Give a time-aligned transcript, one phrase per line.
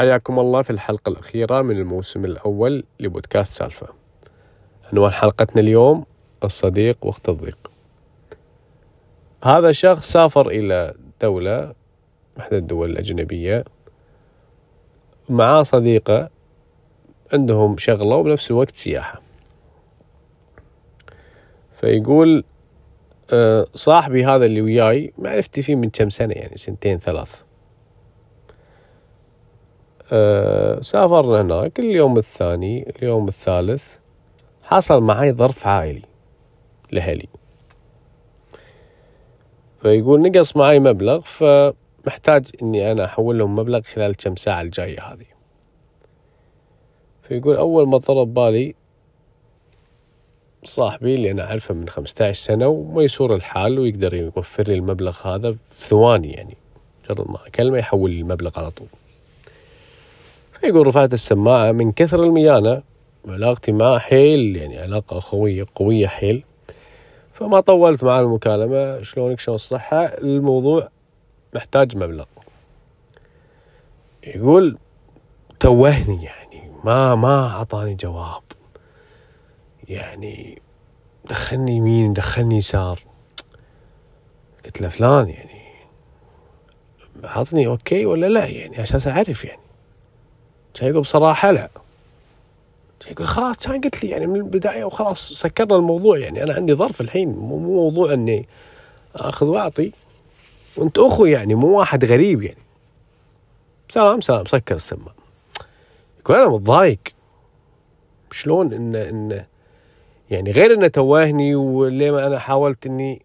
[0.00, 3.86] حياكم الله في الحلقة الأخيرة من الموسم الأول لبودكاست سالفة.
[4.92, 6.04] عنوان حلقتنا اليوم
[6.44, 7.70] الصديق وقت الضيق.
[9.44, 11.74] هذا شخص سافر إلى دولة
[12.38, 13.64] إحدى الدول الأجنبية
[15.28, 16.30] معاه صديقة
[17.32, 19.22] عندهم شغلة وبنفس الوقت سياحة.
[21.80, 22.44] فيقول
[23.32, 27.49] آه، صاحبي هذا اللي وياي معرفتي فيه من كم سنة يعني سنتين ثلاث.
[30.12, 33.96] أه سافرنا هناك اليوم الثاني اليوم الثالث
[34.62, 36.02] حصل معي ظرف عائلي
[36.92, 37.28] لهلي.
[39.82, 45.26] فيقول نقص معي مبلغ فمحتاج إني أنا أحول لهم مبلغ خلال كم ساعة الجاية هذه.
[47.22, 48.74] فيقول أول ما طرب بالي
[50.64, 55.86] صاحبي اللي أنا أعرفه من 15 سنة وميسور الحال ويقدر يوفر لي المبلغ هذا في
[55.88, 56.56] ثواني يعني
[57.04, 58.88] مجرد ما أكلمه يحول لي المبلغ على طول.
[60.60, 62.82] فيقول رفعت السماعة من كثر الميانة
[63.24, 66.44] وعلاقتي معه حيل يعني علاقة أخوية قوية حيل.
[67.32, 70.88] فما طولت معاه المكالمة شلونك؟ شلون الصحة؟ الموضوع
[71.54, 72.24] محتاج مبلغ.
[74.26, 74.78] يقول
[75.60, 78.42] توهني يعني ما ما أعطاني جواب.
[79.88, 80.62] يعني
[81.24, 83.00] دخلني يمين دخلني يسار.
[84.64, 85.60] قلت له فلان يعني
[87.24, 89.60] عطني أوكي ولا لا؟ يعني أساس أعرف يعني.
[90.74, 91.70] كان يقول بصراحه لا.
[93.00, 96.42] كان يقول خلاص كان قلت لي يعني من البداية وخلاص سكرنا الموضوع يعني.
[96.42, 98.48] أنا عندي ظرف الحين مو موضوع إني
[99.16, 99.92] آخذ وأعطي.
[100.76, 102.58] وأنت أخوي يعني مو واحد غريب يعني.
[103.88, 105.14] سلام سلام سكر السماعه
[106.20, 106.98] يقول أنا متضايق.
[108.32, 109.44] شلون إن إن
[110.30, 113.22] يعني غير إنه توهني وليه ما أنا حاولت إني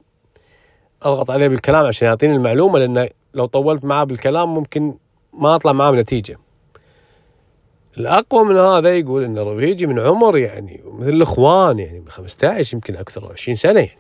[1.04, 4.94] أضغط عليه بالكلام عشان يعطيني المعلومة لأنه لو طولت معاه بالكلام ممكن
[5.34, 6.38] ما أطلع معاه بنتيجة.
[7.98, 12.96] الأقوى من هذا يقول إن رفيجي من عمر يعني مثل الاخوان يعني من 15 يمكن
[12.96, 13.98] أكثر 20 سنة يعني.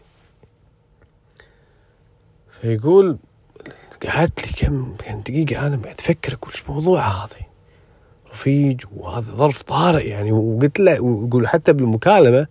[2.62, 3.18] فيقول
[4.08, 7.36] قعدت لي كم كم دقيقة أنا قاعد أفكر أقول إيش موضوع هذا؟
[8.31, 10.31] رفيج وهذا ظرف طارئ يعني.
[10.31, 12.48] وقلت له ويقول حتى بالمكالمة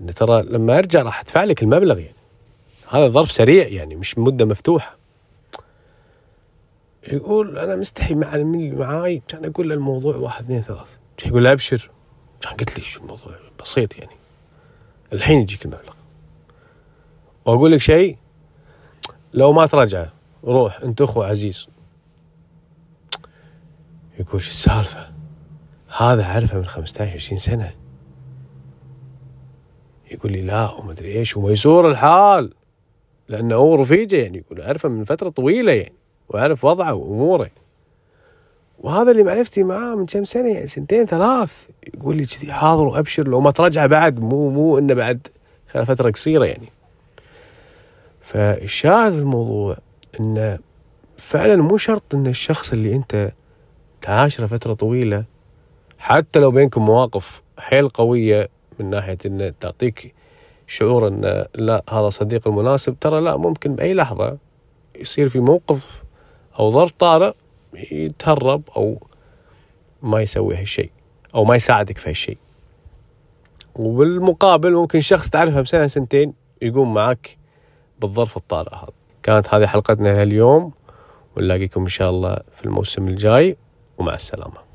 [0.00, 2.14] إن ترى لما أرجع راح أدفع لك المبلغ يعني.
[2.88, 5.01] هذا ظرف سريع يعني مش مدة مفتوحة.
[7.08, 9.22] يقول أنا مستحي مع اللي معاي.
[9.28, 10.96] كان أقول له الموضوع واحد اثنين ثلاث.
[11.26, 11.90] يقول له أبشر.
[12.40, 14.16] كان قلت لي شو الموضوع؟ بسيط يعني.
[15.12, 15.92] الحين يجيك المبلغ.
[17.46, 18.16] وأقول لك شيء
[19.34, 20.06] لو ما ترجع
[20.44, 21.68] روح أنت أخو عزيز.
[24.18, 25.12] يقول شو السالفة؟
[25.96, 27.74] هذا اعرفه من 15 20 سنة.
[30.10, 32.54] يقول لي لا وما أدري إيش وميسور الحال.
[33.28, 36.01] لأنه هو رفيجة يعني يقول اعرفه من فترة طويلة يعني.
[36.34, 37.50] وأعرف وضعه وأموره.
[38.78, 41.68] وهذا اللي معرفتي معاه من كم سنة يعني سنتين ثلاث.
[41.94, 45.26] يقول لي كذي حاضر وأبشر لو ما ترجع بعد مو مو إنه بعد
[45.68, 46.68] خلال فترة قصيرة يعني.
[48.20, 49.76] فالشاهد في الموضوع
[50.20, 50.58] انه
[51.18, 53.32] فعلا مو شرط إن الشخص اللي أنت
[54.02, 55.24] تعاشره فترة طويلة
[55.98, 58.48] حتى لو بينكم مواقف حيل قوية
[58.80, 60.14] من ناحية انه تعطيك
[60.66, 64.38] شعور إن لا هذا صديق المناسب ترى لا ممكن بأي لحظة
[64.96, 66.01] يصير في موقف
[66.58, 67.32] أو ظرف طارئ
[67.74, 69.06] يتهرب أو
[70.02, 70.90] ما يسوي هالشيء
[71.34, 72.38] أو ما يساعدك في هالشيء.
[73.74, 77.36] وبالمقابل ممكن شخص تعرفه بسنة سنتين يقوم معك
[78.00, 78.92] بالظرف الطارئ هذا.
[79.22, 80.72] كانت هذه حلقتنا اليوم
[81.36, 83.56] ونلاقيكم إن شاء الله في الموسم الجاي.
[83.98, 84.71] ومع السلامة.